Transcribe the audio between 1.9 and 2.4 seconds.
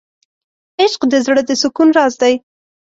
راز دی.